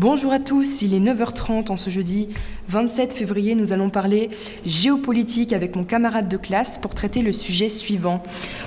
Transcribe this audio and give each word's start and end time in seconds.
Bonjour 0.00 0.32
à 0.32 0.38
tous, 0.38 0.82
il 0.82 0.94
est 0.94 1.00
9h30 1.00 1.72
en 1.72 1.76
ce 1.76 1.90
jeudi 1.90 2.28
27 2.68 3.12
février. 3.12 3.56
Nous 3.56 3.72
allons 3.72 3.90
parler 3.90 4.28
géopolitique 4.64 5.52
avec 5.52 5.74
mon 5.74 5.82
camarade 5.82 6.28
de 6.28 6.36
classe 6.36 6.78
pour 6.78 6.94
traiter 6.94 7.20
le 7.20 7.32
sujet 7.32 7.68
suivant. 7.68 8.22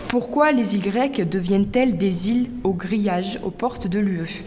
Pourquoi 0.09 0.51
les 0.51 0.75
îles 0.75 0.81
grecques 0.81 1.21
deviennent-elles 1.21 1.95
des 1.95 2.27
îles 2.27 2.49
au 2.65 2.73
grillage 2.73 3.39
aux 3.45 3.49
portes 3.49 3.87
de 3.87 3.99
l'UE? 3.99 4.43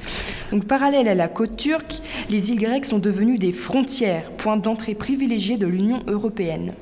Donc 0.53 0.67
parallèle 0.67 1.09
à 1.09 1.15
la 1.15 1.29
côte 1.29 1.57
turque, 1.57 2.03
les 2.29 2.51
îles 2.51 2.61
grecques 2.61 2.85
sont 2.85 2.99
devenues 2.99 3.39
des 3.39 3.53
frontières, 3.53 4.31
point 4.33 4.59
d'entrée 4.59 4.95
privilégié 4.95 5.57
de 5.57 5.67
l'Union 5.67 6.03
européenne 6.07 6.75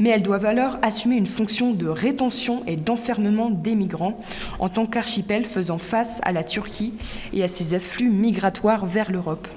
mais 0.00 0.10
elles 0.10 0.22
doivent 0.22 0.44
alors 0.44 0.78
assumer 0.82 1.16
une 1.16 1.26
fonction 1.26 1.72
de 1.72 1.86
rétention 1.86 2.62
et 2.66 2.76
d'enfermement 2.76 3.50
des 3.50 3.74
migrants 3.74 4.20
en 4.58 4.68
tant 4.68 4.86
qu'archipel 4.86 5.44
faisant 5.44 5.78
face 5.78 6.20
à 6.24 6.32
la 6.32 6.44
Turquie 6.44 6.94
et 7.32 7.42
à 7.42 7.48
ses 7.48 7.74
afflux 7.74 8.10
migratoires 8.10 8.86
vers 8.86 9.10
l'Europe. 9.10 9.48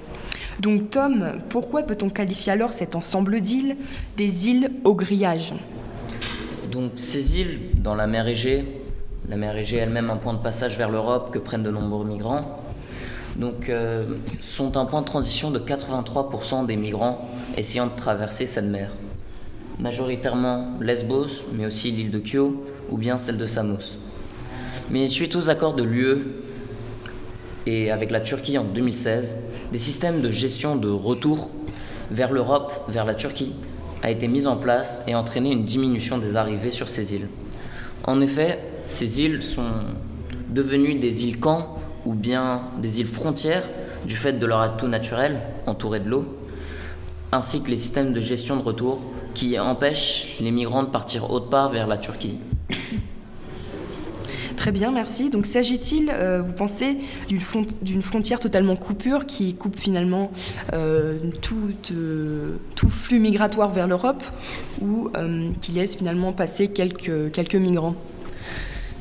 Donc 0.60 0.90
Tom, 0.90 1.40
pourquoi 1.48 1.82
peut-on 1.82 2.10
qualifier 2.10 2.52
alors 2.52 2.72
cet 2.72 2.94
ensemble 2.94 3.40
d'îles 3.40 3.76
des 4.16 4.48
îles 4.48 4.70
au 4.84 4.94
grillage? 4.94 5.54
Donc 6.70 6.92
ces 6.96 7.38
îles 7.38 7.58
dans 7.74 7.94
la 7.94 8.06
mer 8.06 8.28
Égée, 8.28 8.64
la 9.28 9.36
mer 9.36 9.56
Égée 9.56 9.78
elle-même 9.78 10.10
un 10.10 10.16
point 10.16 10.34
de 10.34 10.38
passage 10.38 10.76
vers 10.76 10.90
l'Europe 10.90 11.30
que 11.32 11.38
prennent 11.38 11.62
de 11.62 11.70
nombreux 11.70 12.04
migrants, 12.04 12.60
euh, 13.68 14.16
sont 14.40 14.76
un 14.76 14.84
point 14.84 15.00
de 15.00 15.06
transition 15.06 15.50
de 15.50 15.58
83% 15.58 16.66
des 16.66 16.76
migrants 16.76 17.26
essayant 17.56 17.86
de 17.86 17.96
traverser 17.96 18.44
cette 18.44 18.66
mer 18.66 18.90
majoritairement 19.80 20.78
Lesbos, 20.80 21.44
mais 21.52 21.66
aussi 21.66 21.90
l'île 21.90 22.10
de 22.10 22.20
Kyo 22.20 22.64
ou 22.90 22.98
bien 22.98 23.18
celle 23.18 23.38
de 23.38 23.46
Samos. 23.46 23.96
Mais 24.90 25.08
suite 25.08 25.36
aux 25.36 25.50
accords 25.50 25.74
de 25.74 25.82
l'UE 25.82 26.18
et 27.66 27.90
avec 27.90 28.10
la 28.10 28.20
Turquie 28.20 28.58
en 28.58 28.64
2016, 28.64 29.36
des 29.72 29.78
systèmes 29.78 30.20
de 30.20 30.30
gestion 30.30 30.76
de 30.76 30.88
retour 30.88 31.50
vers 32.10 32.32
l'Europe, 32.32 32.72
vers 32.88 33.04
la 33.04 33.14
Turquie, 33.14 33.52
a 34.02 34.10
été 34.10 34.28
mis 34.28 34.46
en 34.46 34.56
place 34.56 35.02
et 35.06 35.14
entraîné 35.14 35.52
une 35.52 35.64
diminution 35.64 36.18
des 36.18 36.36
arrivées 36.36 36.70
sur 36.70 36.88
ces 36.88 37.14
îles. 37.14 37.28
En 38.04 38.20
effet, 38.20 38.58
ces 38.84 39.20
îles 39.20 39.42
sont 39.42 39.70
devenues 40.48 40.98
des 40.98 41.26
îles 41.26 41.38
camps 41.38 41.78
ou 42.04 42.14
bien 42.14 42.62
des 42.78 43.00
îles 43.00 43.06
frontières 43.06 43.64
du 44.06 44.16
fait 44.16 44.32
de 44.32 44.46
leur 44.46 44.60
atout 44.60 44.88
naturel, 44.88 45.38
entouré 45.66 46.00
de 46.00 46.08
l'eau, 46.08 46.24
ainsi 47.30 47.62
que 47.62 47.68
les 47.68 47.76
systèmes 47.76 48.12
de 48.12 48.20
gestion 48.20 48.56
de 48.56 48.62
retour 48.62 49.00
qui 49.34 49.58
empêche 49.58 50.36
les 50.40 50.50
migrants 50.50 50.82
de 50.82 50.88
partir 50.88 51.30
autre 51.30 51.48
part 51.48 51.70
vers 51.70 51.86
la 51.86 51.98
Turquie. 51.98 52.38
Très 54.60 54.72
bien, 54.72 54.90
merci. 54.90 55.30
Donc 55.30 55.46
s'agit-il, 55.46 56.10
euh, 56.12 56.42
vous 56.42 56.52
pensez, 56.52 56.98
d'une 57.30 58.02
frontière 58.02 58.40
totalement 58.40 58.76
coupure 58.76 59.24
qui 59.24 59.54
coupe 59.54 59.78
finalement 59.78 60.30
euh, 60.74 61.16
tout, 61.40 61.70
euh, 61.92 62.58
tout, 62.74 62.90
flux 62.90 63.20
migratoire 63.20 63.70
vers 63.70 63.86
l'Europe 63.86 64.22
ou 64.82 65.08
qui 65.62 65.72
laisse 65.72 65.96
finalement 65.96 66.34
passer 66.34 66.68
quelques, 66.68 67.32
quelques 67.32 67.54
migrants? 67.54 67.94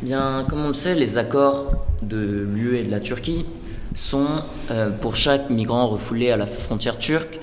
Bien, 0.01 0.45
comme 0.47 0.63
on 0.63 0.69
le 0.69 0.73
sait, 0.73 0.95
les 0.95 1.17
accords 1.17 1.73
de 2.03 2.47
l'UE 2.53 2.77
et 2.77 2.83
de 2.83 2.91
la 2.91 3.01
Turquie 3.01 3.45
sont 3.95 4.27
pour 5.01 5.17
chaque 5.17 5.49
migrant 5.49 5.87
refoulé 5.87 6.31
à 6.31 6.37
la 6.37 6.45
frontière 6.45 6.97
turque 6.97 7.37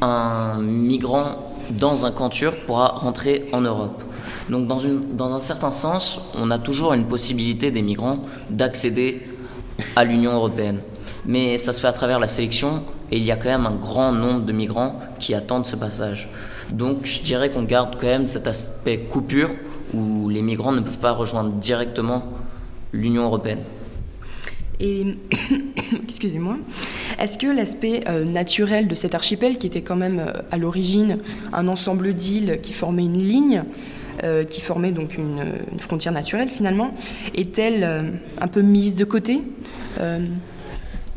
un 0.00 0.62
migrant 0.62 1.49
dans 1.70 2.06
un 2.06 2.12
camp 2.12 2.30
turc 2.30 2.58
pourra 2.66 2.88
rentrer 2.88 3.48
en 3.52 3.60
Europe. 3.60 4.02
Donc 4.48 4.66
dans, 4.66 4.78
une, 4.78 5.16
dans 5.16 5.34
un 5.34 5.38
certain 5.38 5.70
sens, 5.70 6.20
on 6.34 6.50
a 6.50 6.58
toujours 6.58 6.92
une 6.92 7.06
possibilité 7.06 7.70
des 7.70 7.82
migrants 7.82 8.22
d'accéder 8.50 9.22
à 9.96 10.04
l'Union 10.04 10.32
européenne. 10.32 10.80
Mais 11.24 11.58
ça 11.58 11.72
se 11.72 11.80
fait 11.80 11.86
à 11.86 11.92
travers 11.92 12.18
la 12.18 12.28
sélection 12.28 12.82
et 13.10 13.16
il 13.16 13.22
y 13.24 13.30
a 13.30 13.36
quand 13.36 13.48
même 13.48 13.66
un 13.66 13.74
grand 13.74 14.12
nombre 14.12 14.42
de 14.44 14.52
migrants 14.52 15.00
qui 15.18 15.34
attendent 15.34 15.66
ce 15.66 15.76
passage. 15.76 16.28
Donc 16.70 17.04
je 17.04 17.22
dirais 17.22 17.50
qu'on 17.50 17.64
garde 17.64 17.96
quand 17.98 18.06
même 18.06 18.26
cet 18.26 18.46
aspect 18.46 18.98
coupure 18.98 19.50
où 19.92 20.28
les 20.28 20.42
migrants 20.42 20.72
ne 20.72 20.80
peuvent 20.80 20.98
pas 20.98 21.12
rejoindre 21.12 21.52
directement 21.52 22.24
l'Union 22.92 23.24
européenne. 23.24 23.62
Et 24.78 25.04
excusez-moi, 26.04 26.56
est-ce 27.18 27.38
que 27.38 27.46
l'aspect 27.46 28.02
euh, 28.08 28.24
naturel 28.24 28.88
de 28.88 28.94
cet 28.94 29.14
archipel, 29.14 29.58
qui 29.58 29.66
était 29.66 29.82
quand 29.82 29.96
même 29.96 30.20
euh, 30.20 30.32
à 30.50 30.56
l'origine 30.56 31.18
un 31.52 31.68
ensemble 31.68 32.14
d'îles 32.14 32.60
qui 32.62 32.72
formaient 32.72 33.04
une 33.04 33.18
ligne, 33.18 33.64
euh, 34.22 34.44
qui 34.44 34.60
formait 34.60 34.92
donc 34.92 35.16
une, 35.16 35.78
frontière 35.78 36.12
naturelle 36.12 36.48
finalement, 36.48 36.94
est-elle 37.34 38.10
un 38.40 38.48
peu 38.48 38.60
mise 38.60 38.96
de 38.96 39.04
côté 39.04 39.42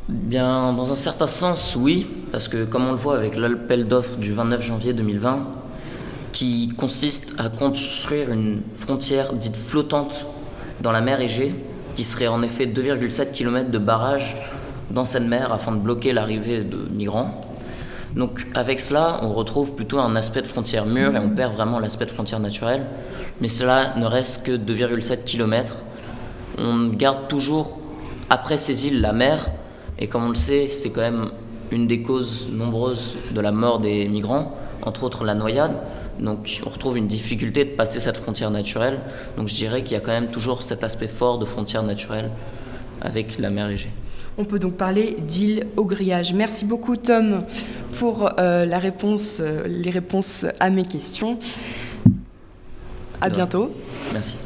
Bien, 0.09 0.74
dans 0.74 0.92
un 0.92 0.96
certain 0.96 1.28
sens, 1.28 1.78
oui, 1.78 2.06
parce 2.31 2.50
que 2.50 2.66
comme 2.66 2.86
on 2.86 2.92
le 2.92 2.98
voit 2.98 3.16
avec 3.16 3.38
l'appel 3.38 3.88
d'offres 3.88 4.18
du 4.18 4.34
29 4.34 4.62
janvier 4.62 4.92
2020, 4.94 5.48
qui 6.34 6.74
consiste 6.75 7.34
à 7.38 7.50
construire 7.50 8.31
une 8.31 8.62
frontière 8.75 9.34
dite 9.34 9.56
flottante 9.56 10.25
dans 10.81 10.92
la 10.92 11.00
mer 11.00 11.22
Égée, 11.22 11.56
qui 11.96 12.04
serait 12.04 12.28
en 12.28 12.42
effet 12.42 12.66
2,7 12.66 13.31
km 13.31 13.72
de 13.72 13.78
barrage 13.78 14.36
dans 14.94 15.06
cette 15.06 15.24
mer 15.24 15.52
afin 15.52 15.72
de 15.72 15.80
bloquer 15.80 16.14
l'arrivée 16.14 16.64
de 16.64 16.88
migrants. 16.94 17.42
Donc 18.16 18.46
avec 18.54 18.80
cela, 18.80 19.20
on 19.24 19.34
retrouve 19.34 19.76
plutôt 19.76 20.00
un 20.00 20.16
aspect 20.16 20.44
de 20.44 20.48
frontière 20.48 20.86
mûre 20.86 21.16
et 21.16 21.20
on 21.20 21.30
perd 21.30 21.54
vraiment 21.54 21.80
l'aspect 21.80 22.06
de 22.06 22.12
frontière 22.12 22.40
naturelle. 22.40 22.86
Mais 23.42 23.48
cela 23.48 23.96
ne 23.98 24.06
reste 24.06 24.46
que 24.46 24.52
2,7 24.52 25.24
km. 25.24 25.84
On 26.59 26.90
garde 26.90 27.28
toujours 27.28 27.80
après 28.30 28.58
ces 28.58 28.88
îles 28.88 29.02
la 29.02 29.14
mer 29.14 29.48
et 29.98 30.08
comme 30.08 30.26
on 30.26 30.30
le 30.30 30.36
sait, 30.36 30.68
c'est 30.68 30.92
quand 30.92 31.02
même 31.02 31.31
une 31.72 31.88
des 31.88 32.04
causes 32.04 32.50
nombreuses 32.52 33.16
de 33.34 33.42
la 33.42 33.52
mort 33.52 33.80
des 33.80 34.08
migrants, 34.08 34.56
entre 34.84 35.04
autres 35.04 35.24
la 35.24 35.34
noyade. 35.34 35.74
Donc 36.20 36.62
on 36.68 36.70
retrouve 36.70 37.00
une 37.00 37.08
difficulté 37.08 37.66
de 37.66 37.72
passer 37.72 38.00
cette 38.00 38.18
frontière 38.18 38.52
naturelle. 38.52 39.00
Donc 39.38 39.48
je 39.48 39.56
dirais 39.56 39.81
qu'il 39.81 39.94
y 39.94 39.96
a 39.96 40.02
quand 40.02 40.12
même 40.12 40.30
toujours 40.30 40.62
cet 40.62 40.84
aspect 40.84 41.08
fort 41.08 41.40
de 41.40 41.46
frontière 41.46 41.81
naturelle 41.81 42.30
avec 43.02 43.40
la 43.40 43.50
mer 43.50 43.70
Égée. 43.70 43.90
On 44.38 44.46
peut 44.46 44.60
donc 44.60 44.74
parler 44.74 45.18
d'île 45.28 45.68
au 45.78 45.86
grillage. 45.86 46.34
Merci 46.34 46.66
beaucoup 46.66 46.96
Tom 46.96 47.44
pour 48.00 48.32
euh, 48.40 48.66
la 48.66 48.80
réponse, 48.80 49.38
euh, 49.40 49.68
les 49.68 49.92
réponses 49.92 50.46
à 50.60 50.70
mes 50.70 50.84
questions. 50.84 51.38
À 53.22 53.30
bientôt. 53.30 53.72
Merci. 54.12 54.38